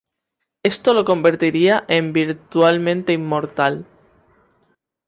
[0.63, 3.85] Esto lo convertiría en virtualmente inmortal.